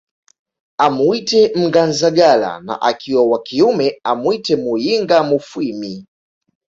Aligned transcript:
Amuite 0.85 1.41
Mnganzagala 1.55 2.51
na 2.65 2.75
akiwa 2.89 3.21
wa 3.31 3.39
kiume 3.45 3.87
amwite 4.11 4.53
Muyinga 4.63 5.17
Mufwimi 5.29 5.93